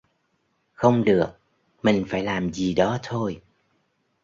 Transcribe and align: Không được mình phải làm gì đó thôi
Không 0.73 1.03
được 1.03 1.29
mình 1.83 2.05
phải 2.07 2.23
làm 2.23 2.53
gì 2.53 2.73
đó 2.73 2.97
thôi 3.03 3.41